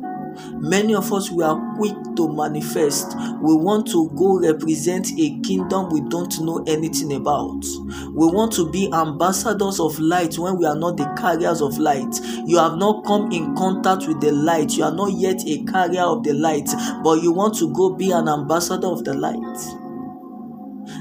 Many 0.62 0.96
of 0.96 1.12
us 1.12 1.30
we 1.30 1.44
are 1.44 1.60
quick 1.76 1.96
to 2.16 2.32
manifest. 2.34 3.14
We 3.42 3.56
want 3.56 3.88
to 3.88 4.10
go 4.16 4.40
represent 4.40 5.12
a 5.20 5.40
kingdom 5.42 5.90
we 5.90 6.00
don't 6.08 6.40
know 6.40 6.64
anything 6.66 7.14
about. 7.14 7.66
We 8.14 8.28
want 8.28 8.54
to 8.54 8.72
be 8.72 8.90
ambassadors 8.94 9.82
of 9.82 10.00
light 10.00 10.38
when 10.38 10.58
we 10.58 10.66
are 10.66 10.78
not 10.78 10.96
the 10.96 11.14
carriers 11.18 11.62
of 11.62 11.78
light. 11.78 12.18
You 12.46 12.58
have 12.58 12.78
not 12.78 13.06
come 13.06 13.32
in 13.34 13.54
contact 13.56 14.08
with 14.08 14.22
the 14.22 14.32
light. 14.32 14.78
You 14.78 14.86
are 14.86 14.96
not 14.96 15.12
yet 15.12 15.42
a 15.46 15.64
carrier 15.66 16.04
of 16.04 16.24
the 16.24 16.34
light, 16.34 16.70
but 17.04 17.22
you 17.22 17.34
want 17.34 17.58
to 17.58 17.74
go 17.74 17.90
be 17.96 18.12
an 18.12 18.30
ambassador 18.30 18.88
of 18.88 19.04
the 19.04 19.14
light. 19.14 19.79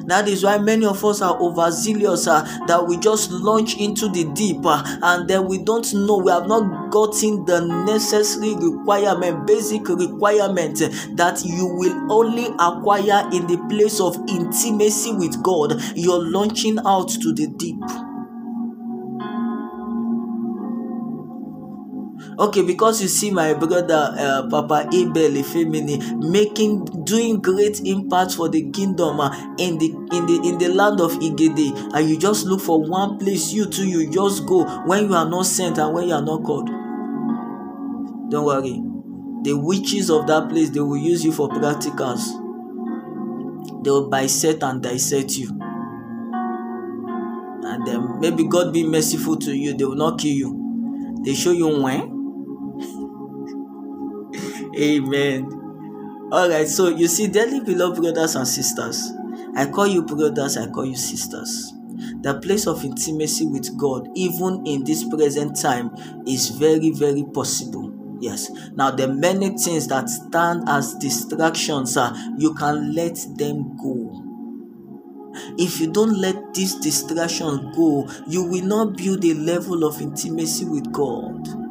That 0.09 0.27
is 0.27 0.43
why 0.43 0.57
many 0.57 0.87
of 0.87 1.05
us 1.05 1.21
are 1.21 1.39
overzealous 1.39 2.27
uh, 2.27 2.43
that 2.67 2.87
we 2.87 2.97
just 2.97 3.31
launch 3.31 3.77
into 3.77 4.09
the 4.09 4.25
deep 4.33 4.65
uh, 4.65 4.83
and 5.03 5.29
then 5.29 5.47
we 5.47 5.59
don't 5.59 5.93
know, 5.93 6.17
we 6.17 6.33
have 6.33 6.47
not 6.47 6.91
gotten 6.91 7.45
the 7.45 7.61
necessary 7.85 8.55
requirement, 8.55 9.47
basic 9.47 9.87
requirement 9.89 10.79
that 11.17 11.43
you 11.45 11.67
will 11.67 12.11
only 12.11 12.47
acquire 12.59 13.29
in 13.35 13.47
the 13.47 13.63
place 13.69 14.01
of 14.01 14.17
intimacy 14.29 15.13
with 15.13 15.43
God. 15.43 15.79
You're 15.95 16.25
launching 16.25 16.79
out 16.87 17.11
to 17.11 17.35
the 17.35 17.47
deep. 17.47 18.08
Okay 22.39 22.63
because 22.63 23.03
you 23.03 23.09
see 23.09 23.31
my 23.31 23.53
brother 23.55 24.15
uh, 24.17 24.49
papa 24.49 24.89
abel 24.93 25.37
efemini 25.37 25.99
making 26.31 26.85
doing 27.05 27.41
great 27.41 27.81
impact 27.81 28.33
for 28.35 28.49
the 28.49 28.71
kingdom 28.71 29.19
uh, 29.21 29.35
in 29.59 29.77
the 29.79 29.87
in 30.13 30.27
the 30.27 30.41
in 30.49 30.59
the 30.59 30.69
land 30.69 31.01
of 31.01 31.13
igede. 31.15 31.73
And 31.95 32.09
you 32.09 32.17
just 32.19 32.47
look 32.47 32.61
for 32.61 32.81
one 32.81 33.19
place 33.19 33.53
you 33.53 33.67
too 33.67 33.87
you 33.87 34.09
just 34.11 34.47
go 34.47 34.65
when 34.87 35.09
you 35.09 35.15
are 35.15 35.29
not 35.29 35.47
sent 35.47 35.79
and 35.79 35.93
when 35.93 36.09
you 36.09 36.15
are 36.15 36.23
not 36.23 36.45
called. 36.45 36.69
Don't 38.31 38.45
worry. 38.45 38.83
The 39.43 39.55
witches 39.57 40.11
of 40.11 40.27
that 40.29 40.49
place 40.49 40.71
they 40.71 40.81
will 40.81 40.97
use 40.97 41.25
you 41.25 41.33
for 41.33 41.49
practicals. 41.49 42.23
They 43.83 43.91
will 43.91 44.09
bisect 44.09 44.63
and 44.63 44.83
dissect 44.83 45.37
you. 45.37 45.49
And 47.65 47.87
then 47.87 48.21
maybe 48.21 48.47
god 48.47 48.73
be 48.73 48.85
merciful 48.85 49.37
to 49.37 49.53
you 49.53 49.77
they 49.77 49.85
will 49.85 49.97
not 49.97 50.21
kill 50.21 50.33
you. 50.33 51.21
They 51.25 51.35
show 51.35 51.53
you 51.53 51.83
when 51.83 52.18
Amen. 54.79 56.29
All 56.31 56.49
right, 56.49 56.69
so 56.69 56.89
you 56.89 57.09
see, 57.09 57.27
dearly 57.27 57.61
beloved 57.61 58.01
brothers 58.01 58.37
and 58.37 58.47
sisters, 58.47 59.11
I 59.57 59.67
call 59.67 59.89
you 59.89 60.03
brothers, 60.03 60.57
I 60.57 60.69
call 60.69 60.85
you 60.87 60.95
sisters. 60.97 61.73
The 62.23 62.39
place 62.41 62.67
of 62.69 62.85
intimacy 62.85 63.47
with 63.47 63.77
God, 63.77 64.09
even 64.15 64.65
in 64.67 64.85
this 64.85 65.03
present 65.09 65.61
time, 65.61 65.91
is 66.27 66.51
very, 66.51 66.91
very 66.91 67.25
possible. 67.35 67.93
Yes. 68.21 68.51
Now, 68.75 68.91
the 68.93 69.09
many 69.09 69.57
things 69.57 69.89
that 69.89 70.09
stand 70.09 70.69
as 70.69 70.95
distractions 70.95 71.97
are 71.97 72.15
you 72.37 72.55
can 72.55 72.95
let 72.95 73.17
them 73.37 73.77
go. 73.77 74.25
If 75.59 75.81
you 75.81 75.91
don't 75.93 76.19
let 76.19 76.55
these 76.55 76.75
distractions 76.77 77.75
go, 77.77 78.09
you 78.29 78.45
will 78.45 78.65
not 78.65 78.97
build 78.97 79.25
a 79.25 79.35
level 79.35 79.85
of 79.85 80.01
intimacy 80.01 80.65
with 80.67 80.93
God. 80.93 81.68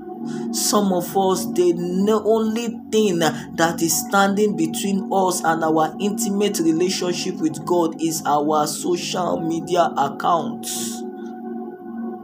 Some 0.53 0.93
of 0.93 1.15
us, 1.17 1.45
the 1.45 2.21
only 2.25 2.67
thing 2.91 3.19
that 3.19 3.81
is 3.81 4.05
standing 4.07 4.55
between 4.55 5.09
us 5.11 5.41
and 5.43 5.63
our 5.63 5.95
intimate 5.99 6.59
relationship 6.59 7.35
with 7.35 7.65
God 7.65 8.01
is 8.01 8.21
our 8.25 8.67
social 8.67 9.39
media 9.41 9.91
accounts. 9.97 11.01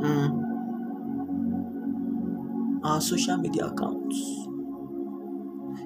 Mm. 0.02 0.42
Our 2.84 3.02
social 3.02 3.38
media 3.38 3.66
accounts. 3.66 4.44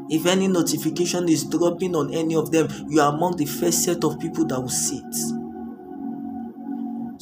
If 0.09 0.25
any 0.25 0.47
notification 0.47 1.27
is 1.27 1.43
dropping 1.43 1.95
on 1.95 2.13
any 2.13 2.35
of 2.35 2.51
them, 2.51 2.69
you 2.89 3.01
are 3.01 3.13
among 3.13 3.35
the 3.37 3.45
first 3.45 3.83
set 3.83 4.03
of 4.03 4.19
people 4.19 4.45
that 4.45 4.59
will 4.59 4.69
see 4.69 4.97
it. 4.97 5.36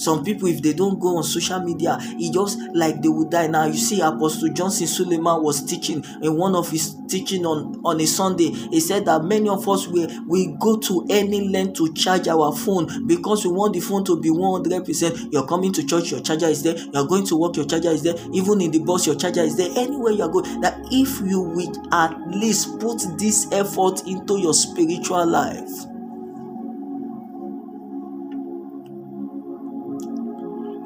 Some 0.05 0.23
people, 0.23 0.47
if 0.47 0.61
they 0.61 0.73
don't 0.73 0.99
go 0.99 1.17
on 1.17 1.23
social 1.23 1.59
media, 1.61 1.97
it 1.99 2.31
just 2.31 2.59
like 2.75 3.01
they 3.01 3.09
will 3.09 3.27
die. 3.27 3.47
Now 3.47 3.65
you 3.65 3.73
see, 3.73 4.01
Apostle 4.01 4.49
Johnson 4.49 4.85
Suleiman 4.85 5.41
was 5.41 5.65
teaching 5.65 6.05
in 6.21 6.37
one 6.37 6.55
of 6.55 6.69
his 6.69 6.95
teaching 7.07 7.43
on 7.43 7.81
on 7.83 7.99
a 7.99 8.05
Sunday. 8.05 8.51
He 8.51 8.79
said 8.81 9.05
that 9.05 9.23
many 9.23 9.49
of 9.49 9.67
us 9.67 9.87
will 9.87 10.07
we 10.27 10.55
go 10.59 10.77
to 10.77 11.07
any 11.09 11.49
length 11.49 11.77
to 11.77 11.91
charge 11.93 12.27
our 12.27 12.55
phone 12.55 13.07
because 13.07 13.45
we 13.45 13.51
want 13.51 13.73
the 13.73 13.79
phone 13.79 14.05
to 14.05 14.21
be 14.21 14.29
100%. 14.29 15.33
You're 15.33 15.47
coming 15.47 15.73
to 15.73 15.83
church, 15.83 16.11
your 16.11 16.21
charger 16.21 16.49
is 16.49 16.61
there. 16.61 16.77
You're 16.77 17.07
going 17.07 17.25
to 17.25 17.35
work, 17.35 17.55
your 17.55 17.65
charger 17.65 17.89
is 17.89 18.03
there. 18.03 18.15
Even 18.31 18.61
in 18.61 18.69
the 18.69 18.79
bus, 18.79 19.07
your 19.07 19.15
charger 19.15 19.41
is 19.41 19.57
there. 19.57 19.71
Anywhere 19.75 20.11
you 20.11 20.29
going, 20.29 20.61
that 20.61 20.79
if 20.91 21.19
you 21.27 21.41
will 21.41 21.73
at 21.91 22.15
least 22.27 22.79
put 22.79 23.01
this 23.17 23.51
effort 23.51 24.05
into 24.05 24.39
your 24.39 24.53
spiritual 24.53 25.25
life 25.25 25.94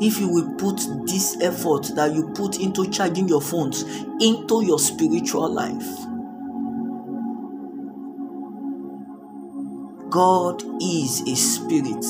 if 0.02 0.20
you 0.20 0.30
will 0.30 0.54
put 0.56 0.78
this 1.08 1.38
effort 1.42 1.92
that 1.96 2.14
you 2.14 2.30
put 2.34 2.60
into 2.60 2.90
charging 2.90 3.28
your 3.28 3.42
phones 3.42 3.84
into 4.20 4.64
your 4.66 4.80
spiritual 4.80 5.50
life 5.52 5.86
god 10.10 10.64
is 10.82 11.22
a 11.28 11.36
spirit. 11.36 12.04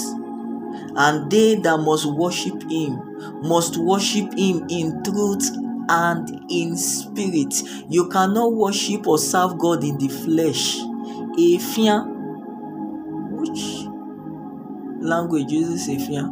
And 0.95 1.29
they 1.31 1.55
that 1.55 1.77
must 1.77 2.05
worship 2.05 2.61
him 2.69 3.05
must 3.41 3.77
worship 3.77 4.33
him 4.37 4.65
in 4.69 5.03
truth 5.03 5.49
and 5.89 6.45
in 6.49 6.75
spirit. 6.77 7.53
You 7.89 8.09
cannot 8.09 8.53
worship 8.53 9.07
or 9.07 9.17
serve 9.17 9.57
god 9.57 9.83
in 9.83 9.97
the 9.97 10.07
flesh. 10.07 10.77
Efia 11.37 12.05
which 13.39 13.87
language 15.01 15.51
uses 15.51 15.87
efia 15.87 16.29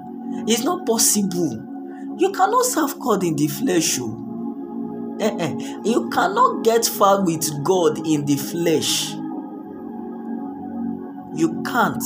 It's 0.48 0.64
not 0.64 0.86
possible. 0.86 1.64
You 2.18 2.32
cannot 2.32 2.66
serve 2.66 3.00
God 3.00 3.24
in 3.24 3.36
the 3.36 3.48
flesh. 3.48 4.00
Oh. 4.00 4.24
You 5.84 6.10
cannot 6.10 6.64
get 6.64 6.86
far 6.86 7.24
with 7.24 7.64
God 7.64 8.06
in 8.08 8.26
the 8.26 8.38
flesh. 8.38 9.12
You 11.36 11.62
can't 11.64 12.04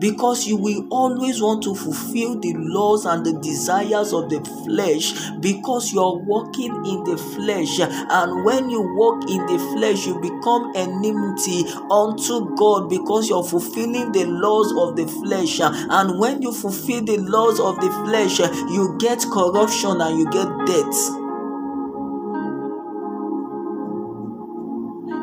because 0.00 0.46
you 0.46 0.56
will 0.56 0.86
always 0.90 1.42
want 1.42 1.62
to 1.64 1.74
fulfill 1.74 2.40
the 2.40 2.54
laws 2.56 3.04
and 3.04 3.24
the 3.24 3.34
desires 3.40 4.12
of 4.12 4.30
the 4.30 4.40
flesh. 4.64 5.12
Because 5.40 5.92
you 5.92 6.00
are 6.00 6.16
walking 6.16 6.74
in 6.86 7.04
the 7.04 7.18
flesh. 7.36 7.78
And 7.80 8.44
when 8.44 8.70
you 8.70 8.80
walk 8.96 9.28
in 9.30 9.44
the 9.46 9.58
flesh 9.76 10.06
you 10.06 10.18
become 10.20 10.72
enmity 10.74 11.68
unto 11.90 12.54
God. 12.56 12.88
Because 12.88 13.28
you're 13.28 13.44
fulfilling 13.44 14.12
the 14.12 14.24
laws 14.24 14.72
of 14.72 14.96
the 14.96 15.06
flesh. 15.06 15.60
And 15.60 16.18
when 16.18 16.40
you 16.40 16.52
fulfill 16.52 17.02
the 17.02 17.18
laws 17.18 17.60
of 17.60 17.76
the 17.76 17.90
flesh 18.06 18.38
you 18.40 18.96
get 18.98 19.20
corruption 19.30 20.00
and 20.00 20.18
you 20.18 20.24
get 20.30 20.48
death 20.66 21.20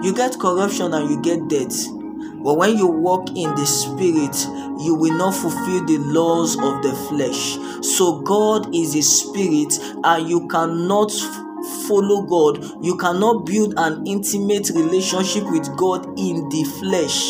you 0.04 0.14
get 0.14 0.40
corruption 0.40 0.94
and 0.94 1.10
you 1.10 1.22
get 1.22 1.48
death 1.48 1.97
but 2.48 2.54
when 2.54 2.78
you 2.78 2.88
walk 2.88 3.28
in 3.36 3.54
the 3.56 3.66
spirit, 3.66 4.34
you 4.82 4.96
will 4.96 5.14
not 5.18 5.36
fulfill 5.36 5.84
the 5.84 5.98
laws 5.98 6.56
of 6.56 6.82
the 6.82 6.96
flesh. 7.10 7.58
So 7.86 8.22
God 8.22 8.74
is 8.74 8.96
a 8.96 9.02
spirit, 9.02 9.78
and 10.06 10.30
you 10.30 10.48
cannot 10.48 11.12
follow 11.90 12.22
God. 12.22 12.64
You 12.82 12.96
cannot 12.96 13.46
build 13.46 13.74
an 13.76 14.08
intimate 14.08 14.70
relationship 14.70 15.44
with 15.52 15.68
God 15.76 16.06
in 16.18 16.48
the 16.48 16.64
flesh. 16.80 17.22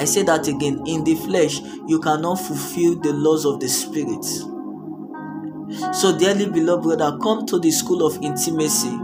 I 0.00 0.06
say 0.06 0.22
that 0.22 0.48
again 0.48 0.84
in 0.86 1.04
the 1.04 1.16
flesh, 1.16 1.60
you 1.86 2.00
cannot 2.00 2.36
fulfill 2.36 2.94
the 2.98 3.12
laws 3.12 3.44
of 3.44 3.60
the 3.60 3.68
spirit. 3.68 4.24
So, 5.94 6.16
dearly 6.16 6.48
beloved 6.48 6.84
brother, 6.84 7.18
come 7.18 7.44
to 7.44 7.58
the 7.58 7.70
school 7.70 8.06
of 8.06 8.16
intimacy. 8.22 8.96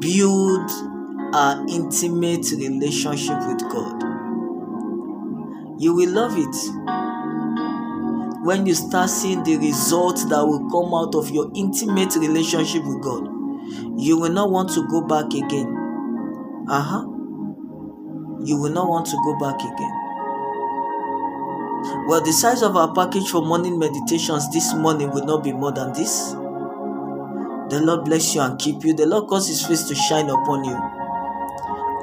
Build 0.00 0.91
our 1.34 1.64
intimate 1.68 2.50
relationship 2.52 3.38
with 3.46 3.60
God. 3.70 4.02
You 5.78 5.94
will 5.94 6.10
love 6.10 6.36
it 6.36 6.56
when 8.44 8.66
you 8.66 8.74
start 8.74 9.08
seeing 9.08 9.42
the 9.42 9.56
results 9.56 10.24
that 10.26 10.44
will 10.44 10.68
come 10.70 10.92
out 10.94 11.14
of 11.14 11.30
your 11.30 11.50
intimate 11.54 12.14
relationship 12.16 12.84
with 12.84 13.02
God. 13.02 13.26
You 13.98 14.18
will 14.18 14.32
not 14.32 14.50
want 14.50 14.70
to 14.74 14.86
go 14.88 15.00
back 15.06 15.32
again. 15.32 15.74
Uh 16.68 16.82
huh. 16.82 17.04
You 18.44 18.58
will 18.60 18.72
not 18.72 18.88
want 18.88 19.06
to 19.06 19.16
go 19.24 19.38
back 19.38 19.56
again. 19.60 19.98
Well, 22.08 22.20
the 22.20 22.32
size 22.32 22.62
of 22.62 22.76
our 22.76 22.94
package 22.94 23.28
for 23.28 23.44
morning 23.44 23.78
meditations 23.78 24.52
this 24.52 24.74
morning 24.74 25.10
will 25.10 25.24
not 25.24 25.42
be 25.42 25.52
more 25.52 25.72
than 25.72 25.92
this. 25.94 26.32
The 27.70 27.80
Lord 27.82 28.04
bless 28.04 28.34
you 28.34 28.42
and 28.42 28.58
keep 28.58 28.84
you. 28.84 28.92
The 28.94 29.06
Lord 29.06 29.28
cause 29.28 29.48
his 29.48 29.64
face 29.64 29.84
to 29.84 29.94
shine 29.94 30.28
upon 30.28 30.64
you 30.64 31.01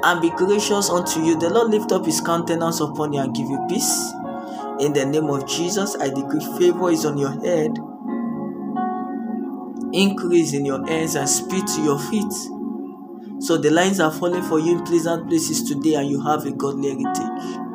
and 0.02 0.20
be 0.20 0.30
gracious 0.30 0.90
unto 0.90 1.20
you. 1.20 1.38
The 1.38 1.50
Lord 1.50 1.70
lift 1.70 1.92
up 1.92 2.06
his 2.06 2.20
countenance 2.20 2.80
upon 2.80 3.12
you 3.12 3.20
and 3.20 3.34
give 3.34 3.48
you 3.48 3.58
peace. 3.68 4.12
In 4.80 4.92
the 4.92 5.04
name 5.04 5.26
of 5.26 5.46
Jesus, 5.46 5.96
I 6.00 6.08
decree 6.08 6.40
favor 6.58 6.90
is 6.90 7.04
on 7.04 7.18
your 7.18 7.32
head, 7.44 7.78
increase 9.92 10.54
in 10.54 10.64
your 10.64 10.86
hands, 10.86 11.16
and 11.16 11.28
speed 11.28 11.66
to 11.66 11.82
your 11.82 11.98
feet. 11.98 12.32
So 13.42 13.56
the 13.56 13.70
lines 13.70 14.00
are 14.00 14.12
falling 14.12 14.42
for 14.42 14.58
you 14.58 14.78
in 14.78 14.84
pleasant 14.84 15.28
places 15.28 15.62
today, 15.62 15.94
and 15.94 16.08
you 16.08 16.22
have 16.22 16.46
a 16.46 16.52
godly 16.52 16.90
heritage. 16.90 17.69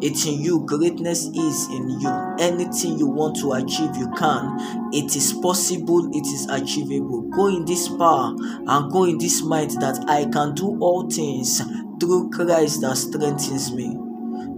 It's 0.00 0.26
in 0.26 0.40
you. 0.40 0.64
Greatness 0.66 1.24
is 1.26 1.68
in 1.70 2.00
you. 2.00 2.36
Anything 2.38 2.98
you 2.98 3.06
want 3.06 3.36
to 3.36 3.52
achieve, 3.52 3.96
you 3.96 4.10
can. 4.16 4.90
It 4.92 5.16
is 5.16 5.32
possible. 5.32 6.08
It 6.12 6.26
is 6.26 6.46
achievable. 6.50 7.22
Go 7.30 7.48
in 7.48 7.64
this 7.64 7.88
power 7.88 8.34
and 8.38 8.92
go 8.92 9.04
in 9.04 9.18
this 9.18 9.42
might 9.42 9.70
that 9.80 10.04
I 10.08 10.26
can 10.26 10.54
do 10.54 10.78
all 10.80 11.08
things 11.10 11.62
through 12.00 12.30
Christ 12.30 12.82
that 12.82 12.96
strengthens 12.96 13.72
me. 13.72 13.96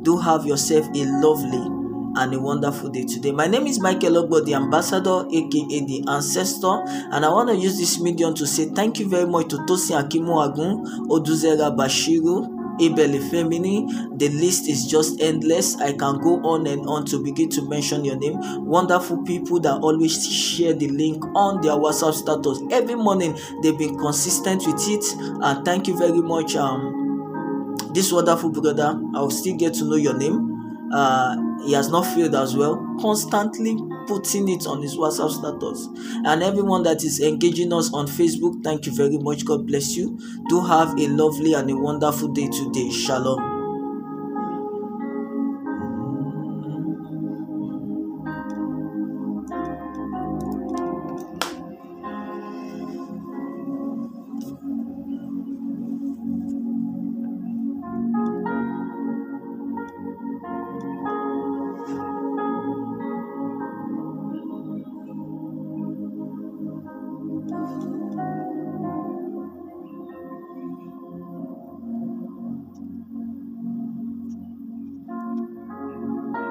Do 0.03 0.17
have 0.19 0.47
yourself 0.47 0.87
a 0.95 1.05
lovely 1.05 1.79
and 2.17 2.35
a 2.35 2.41
wonderful 2.41 2.89
day 2.89 3.05
today. 3.05 3.31
My 3.31 3.47
name 3.47 3.67
is 3.67 3.79
Michael 3.81 4.25
Ogbo, 4.25 4.45
the 4.45 4.55
ambassador, 4.55 5.25
aka 5.31 5.81
the 5.87 6.05
ancestor, 6.09 6.83
and 7.13 7.25
I 7.25 7.29
want 7.29 7.49
to 7.51 7.57
use 7.57 7.79
this 7.79 8.01
medium 8.01 8.35
to 8.35 8.47
say 8.47 8.67
thank 8.71 8.99
you 8.99 9.09
very 9.09 9.27
much 9.27 9.49
to 9.49 9.57
Tosi 9.59 9.93
Akimu 9.95 10.35
Agun, 10.49 11.07
Oduzera 11.09 11.75
Bashiru, 11.77 12.58
Abel 12.81 13.19
Femini. 13.31 14.19
The 14.19 14.29
list 14.31 14.69
is 14.69 14.87
just 14.87 15.21
endless. 15.21 15.77
I 15.77 15.93
can 15.93 16.19
go 16.19 16.41
on 16.43 16.67
and 16.67 16.87
on 16.87 17.05
to 17.07 17.23
begin 17.23 17.49
to 17.51 17.63
mention 17.69 18.05
your 18.05 18.17
name. 18.17 18.39
Wonderful 18.65 19.23
people 19.25 19.61
that 19.61 19.81
always 19.81 20.27
share 20.27 20.73
the 20.75 20.89
link 20.89 21.25
on 21.35 21.61
their 21.61 21.73
WhatsApp 21.73 22.15
status 22.15 22.61
every 22.71 22.95
morning. 22.95 23.39
They've 23.63 23.79
been 23.79 23.99
consistent 23.99 24.67
with 24.67 24.81
it, 24.89 25.05
and 25.43 25.65
thank 25.65 25.89
you 25.89 25.97
very 25.97 26.21
much. 26.21 26.57
Um, 26.57 27.77
this 27.93 28.13
wonderful 28.13 28.51
brother, 28.51 29.01
I'll 29.15 29.31
still 29.31 29.57
get 29.57 29.75
to 29.75 29.85
know 29.85 29.97
your 29.97 30.17
name. 30.17 30.48
Uh, 30.93 31.37
he 31.65 31.73
has 31.73 31.89
not 31.91 32.07
failed 32.07 32.35
as 32.35 32.57
well. 32.57 32.77
Constantly 33.01 33.77
putting 34.07 34.49
it 34.49 34.67
on 34.67 34.83
his 34.83 34.97
WhatsApp 34.97 35.31
status. 35.31 35.89
And 36.25 36.43
everyone 36.43 36.83
that 36.85 37.05
is 37.05 37.21
engaging 37.21 37.73
us 37.73 37.93
on 37.93 38.07
Facebook, 38.07 38.63
thank 38.65 38.87
you 38.87 38.93
very 38.95 39.19
much. 39.19 39.45
God 39.45 39.67
bless 39.67 39.97
you. 39.97 40.19
Do 40.49 40.61
have 40.61 40.99
a 40.99 41.09
lovely 41.09 41.55
and 41.55 41.71
a 41.71 41.77
wonderful 41.77 42.29
day 42.29 42.49
today. 42.49 42.91
Shalom. 42.91 43.58